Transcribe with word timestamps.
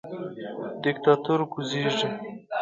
دیکتاتور 0.83 1.39
کوزیږي 1.51 2.07